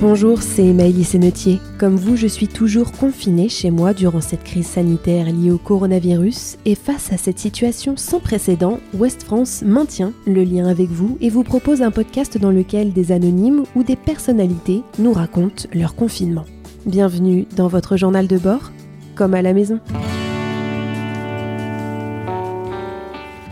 [0.00, 1.60] Bonjour, c'est Maëlys Sennetier.
[1.78, 6.56] Comme vous, je suis toujours confinée chez moi durant cette crise sanitaire liée au coronavirus
[6.64, 11.28] et face à cette situation sans précédent, West France maintient le lien avec vous et
[11.28, 16.46] vous propose un podcast dans lequel des anonymes ou des personnalités nous racontent leur confinement.
[16.86, 18.72] Bienvenue dans votre journal de bord,
[19.14, 19.80] comme à la maison.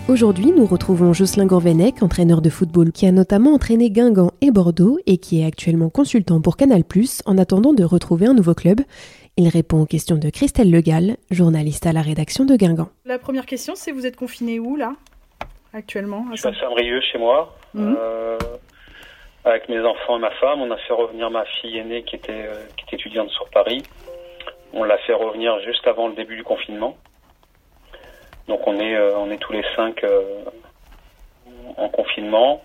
[0.09, 4.99] Aujourd'hui, nous retrouvons Jocelyn Gourvenec, entraîneur de football qui a notamment entraîné Guingamp et Bordeaux
[5.07, 6.83] et qui est actuellement consultant pour Canal+,
[7.27, 8.81] en attendant de retrouver un nouveau club.
[9.37, 12.89] Il répond aux questions de Christelle Legal, journaliste à la rédaction de Guingamp.
[13.05, 14.95] La première question, c'est vous êtes confiné où là,
[15.75, 17.97] actuellement Je suis à Saint-Brieuc chez moi, Mhm.
[18.01, 18.39] euh,
[19.45, 20.63] avec mes enfants et ma femme.
[20.63, 23.83] On a fait revenir ma fille aînée qui était, euh, qui était étudiante sur Paris.
[24.73, 26.97] On l'a fait revenir juste avant le début du confinement.
[28.49, 30.23] Donc on est, euh, on est tous les cinq euh,
[31.77, 32.63] en confinement.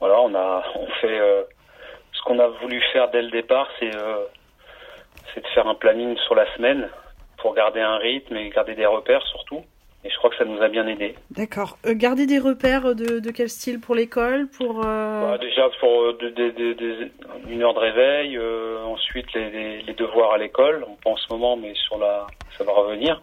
[0.00, 1.42] Voilà, on a, on fait euh,
[2.12, 3.90] ce qu'on a voulu faire dès le départ, c'est,
[5.34, 6.88] c'est de faire un planning sur la semaine
[7.38, 9.62] pour garder un rythme et garder des repères surtout.
[10.04, 11.16] Et je crois que ça nous a bien aidé.
[11.32, 11.78] D'accord.
[11.84, 16.14] Euh, garder des repères de, de quel style pour l'école Pour euh, Bah, déjà pour
[16.14, 17.10] de- de-
[17.48, 21.32] une heure de réveil, euh, ensuite les, les- les devoirs à l'école, pas en ce
[21.32, 23.20] moment, mais sur la, ça va revenir,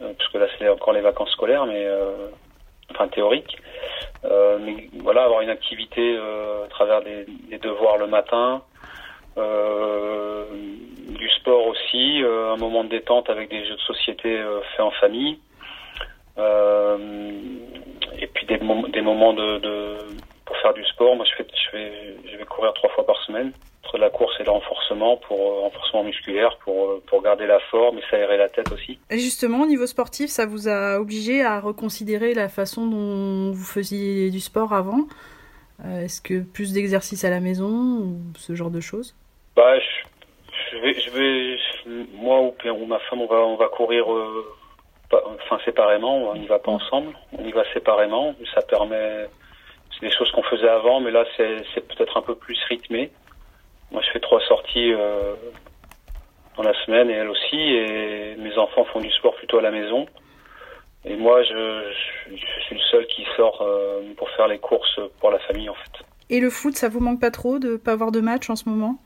[0.00, 2.28] euh, parce que là c'est encore les vacances scolaires, mais euh,
[2.90, 3.56] enfin théoriques.
[4.24, 8.62] Euh, mais voilà, avoir une activité à travers des, des devoirs le matin,
[9.36, 15.38] du sport aussi, un moment de détente avec des jeux de société faits en famille.
[18.18, 19.96] Et puis des, des moments de, de,
[20.44, 21.14] pour faire du sport.
[21.16, 23.52] Moi, je fais, je vais, je vais courir trois fois par semaine
[23.86, 27.60] entre la course et le renforcement pour euh, renforcement musculaire pour euh, pour garder la
[27.70, 28.98] forme et s'aérer la tête aussi.
[29.10, 33.64] Et justement, au niveau sportif, ça vous a obligé à reconsidérer la façon dont vous
[33.64, 35.06] faisiez du sport avant?
[35.84, 39.14] Euh, Est-ce que plus d'exercices à la maison ou ce genre de choses?
[39.54, 39.86] Bah, je,
[40.72, 44.44] je vais, je vais, moi ou, ou ma femme, on va, on va courir, euh,
[45.10, 46.30] pas- enfin séparément.
[46.30, 47.12] On n'y va pas ensemble.
[47.38, 48.34] On y va séparément.
[48.54, 49.26] Ça permet,
[49.92, 53.10] c'est des choses qu'on faisait avant, mais là c'est peut-être un peu plus rythmé.
[53.90, 55.34] Moi, je fais trois sorties euh,
[56.56, 57.56] dans la semaine et elle aussi.
[57.56, 60.06] Et mes enfants font du sport plutôt à la maison.
[61.04, 61.92] Et moi, je,
[62.30, 65.68] je, je suis le seul qui sort euh, pour faire les courses pour la famille
[65.68, 66.04] en fait.
[66.30, 68.68] Et le foot, ça vous manque pas trop de pas avoir de match en ce
[68.68, 68.96] moment?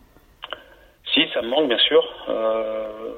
[1.13, 2.03] Si, ça me manque bien sûr.
[2.31, 3.13] Euh,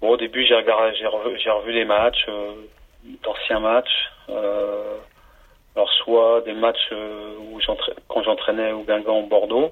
[0.00, 2.26] bon, au début, j'ai regardé, j'ai revu, j'ai revu des matchs,
[3.24, 4.10] d'anciens matchs.
[4.28, 9.70] Alors soit des matchs où j'entra- quand j'entraînais au Guingamp, au Bordeaux,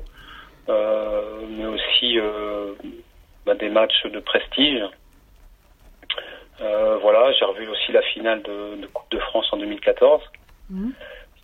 [0.69, 2.75] mais aussi euh,
[3.47, 4.83] bah, des matchs de prestige.
[6.61, 10.21] Euh, voilà, j'ai revu aussi la finale de, de Coupe de France en 2014
[10.71, 10.93] Mhm.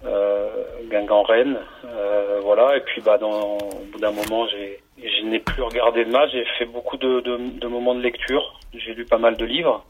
[0.04, 0.48] euh,
[0.90, 2.76] Guingamp-Rennes, euh, voilà.
[2.76, 6.30] Et puis, bah, dans, au bout d'un moment, j'ai, je n'ai plus regardé de match.
[6.32, 8.60] J'ai fait beaucoup de, de, de moments de lecture.
[8.74, 9.82] J'ai lu pas mal de livres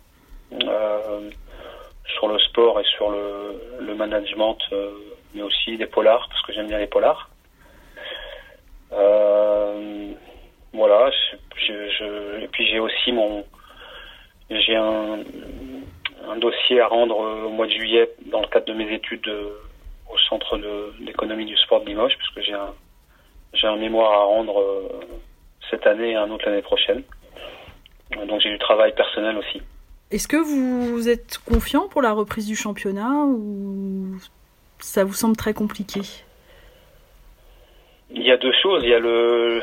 [0.52, 1.30] euh,
[2.14, 4.90] sur le sport et sur le, le management, euh,
[5.34, 7.28] mais aussi des polars parce que j'aime bien les polars.
[8.94, 10.12] Euh,
[10.72, 11.10] voilà.
[11.68, 13.44] Et puis j'ai aussi mon,
[14.50, 15.18] j'ai un,
[16.40, 19.50] dossier à rendre au mois de juillet dans le cadre de mes études euh,
[20.12, 20.60] au centre
[21.00, 22.74] d'économie du sport de Limoges, puisque j'ai un,
[23.52, 24.88] j'ai un mémoire à rendre euh,
[25.70, 27.02] cette année et un autre l'année prochaine.
[28.28, 29.62] Donc j'ai du travail personnel aussi.
[30.10, 34.16] Est-ce que vous êtes confiant pour la reprise du championnat ou
[34.78, 36.00] ça vous semble très compliqué?
[38.10, 38.82] Il y a deux choses.
[38.84, 39.62] Il y a le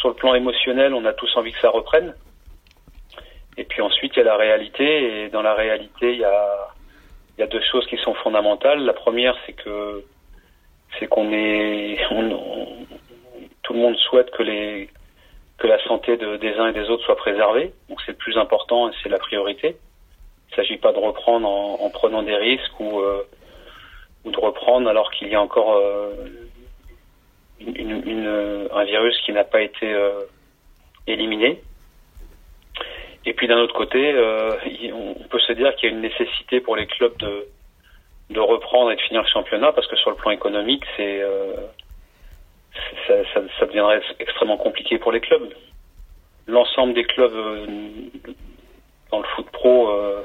[0.00, 2.14] sur, le plan émotionnel, on a tous envie que ça reprenne.
[3.56, 5.24] Et puis ensuite, il y a la réalité.
[5.24, 6.68] Et dans la réalité, il y a,
[7.36, 8.84] il y a deux choses qui sont fondamentales.
[8.84, 10.04] La première, c'est que
[10.98, 12.86] c'est qu'on est, on- on-
[13.62, 14.88] tout le monde souhaite que les
[15.56, 17.72] que la santé de- des uns et des autres soit préservée.
[17.88, 19.76] Donc c'est le plus important et c'est la priorité.
[20.48, 23.22] Il ne s'agit pas de reprendre en, en prenant des risques ou euh,
[24.24, 26.10] ou de reprendre alors qu'il y a encore euh,
[27.76, 30.20] une- un virus qui n'a pas été euh,
[31.06, 31.60] éliminé.
[33.26, 34.52] Et puis d'un autre côté, euh,
[34.92, 37.46] on peut se dire qu'il y a une nécessité pour les clubs de,
[38.30, 41.54] de reprendre et de finir le championnat parce que sur le plan économique, c'est euh,
[43.08, 45.48] ça, deviendrait extrêmement compliqué pour les clubs.
[46.46, 47.66] L'ensemble des clubs euh,
[49.10, 50.22] dans le foot pro, euh,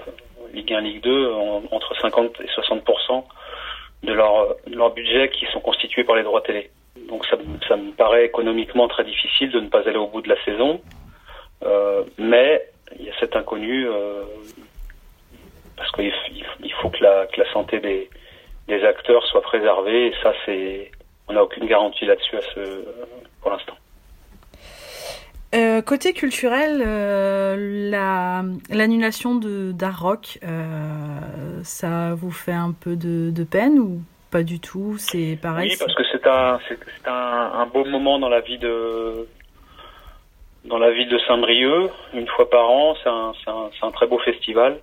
[0.53, 2.83] Ligue 1, Ligue 2, ont entre 50 et 60
[4.03, 6.69] de leur, de leur budget qui sont constitués par les droits télé.
[7.09, 7.35] Donc ça,
[7.75, 10.79] me- paraît économiquement très difficile de ne pas aller au bout de la saison.
[11.63, 12.65] Euh, mais
[12.97, 14.23] il y a cet inconnu euh,
[15.75, 16.13] parce qu'il
[16.81, 18.09] faut que la, santé des,
[18.85, 20.91] acteurs soit préservée et ça c'est
[21.27, 22.85] on n'a aucune garantie là-dessus à ce,
[23.41, 23.73] pour l'instant.
[25.53, 26.77] Euh, côté culturel,
[28.69, 30.39] l'annulation de d'art rock,
[31.63, 34.01] ça vous fait un peu de, de peine ou?
[34.31, 35.69] Pas du tout C'est pareil.
[35.71, 36.77] Oui, parce que c'est un, c'est
[37.07, 39.27] un, un, beau moment dans la vie de
[40.65, 42.95] dans la ville de Saint-Brieuc, une fois par an.
[43.01, 44.79] C'est un, un, un, très beau festival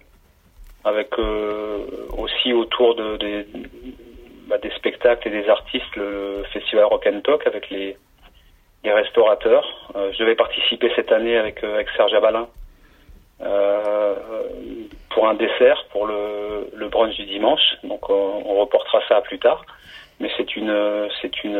[0.84, 1.78] avec euh,
[2.16, 3.46] aussi autour de, des,
[4.48, 7.96] bah, des spectacles et des artistes le festival Rock and Talk avec les
[8.84, 9.90] les restaurateurs.
[9.96, 12.48] Euh, je devais participer cette année avec, euh, avec Serge Abalin
[15.16, 17.78] pour un dessert pour le, brunch du dimanche.
[17.84, 19.64] Donc on, on reportera ça à plus tard.
[20.20, 21.56] Mais c'est une, c'est une,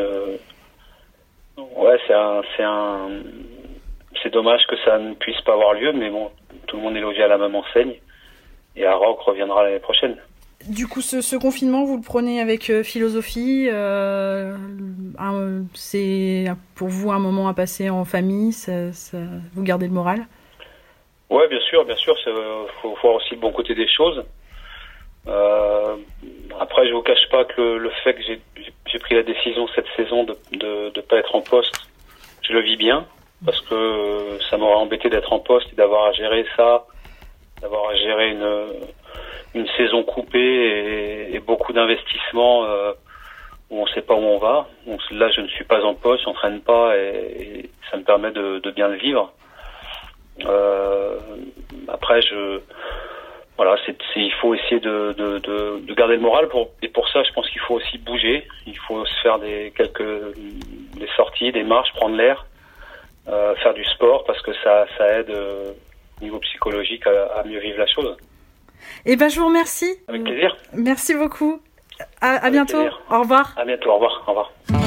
[1.57, 3.09] ouais, c'est un,
[4.21, 6.29] c'est dommage que ça ne puisse pas avoir lieu, mais bon,
[6.67, 7.95] tout le monde est logé à la même enseigne.
[8.75, 10.17] Et à Rock reviendra l'année prochaine.
[10.69, 13.69] Du coup, ce, confinement, vous le prenez avec euh, philosophie.
[13.71, 14.55] Euh,
[15.73, 16.45] c'est
[16.75, 18.55] pour vous un moment à passer en famille.
[19.53, 20.27] Vous gardez le moral?
[21.29, 22.15] Ouais, bien sûr, bien sûr.
[22.25, 22.33] Il
[22.81, 24.23] faut voir aussi le bon côté des choses.
[25.27, 25.97] Euh,
[26.59, 30.23] après, je vous cache pas que le, fait que j'ai pris la décision cette saison
[30.23, 31.75] de ne pas être en poste,
[32.43, 33.05] je le vis bien
[33.45, 36.85] parce que ça m'aurait embêté d'être en poste et d'avoir à gérer ça,
[37.61, 38.31] d'avoir à gérer
[39.53, 42.91] une saison coupée et, beaucoup d'investissements euh,
[43.69, 44.67] où on ne sait pas où on va.
[44.85, 48.31] Donc là, je ne suis pas en poste, je n'entraîne pas et, ça me permet
[48.31, 49.33] de bien le vivre.
[50.45, 51.19] Euh,
[51.87, 52.61] après, je
[53.57, 57.09] voilà, c'est, il faut essayer de, de, de, de, garder le moral pour, et pour
[57.09, 58.47] ça, je pense qu'il faut aussi bouger.
[58.67, 60.35] Il faut se faire des quelques
[60.93, 62.45] des sorties, des marches, prendre l'air,
[63.27, 65.71] euh, faire du sport parce que ça, ça aide euh,
[66.21, 68.15] au niveau psychologique à, à mieux vivre la chose.
[69.05, 69.91] Eh ben, je vous remercie.
[70.07, 70.55] Avec plaisir.
[70.73, 71.59] Merci beaucoup.
[72.21, 72.77] À, à bientôt.
[72.77, 73.01] Plaisir.
[73.09, 73.55] Au revoir.
[73.57, 73.89] À bientôt.
[73.89, 74.23] Au revoir.
[74.27, 74.86] Au revoir.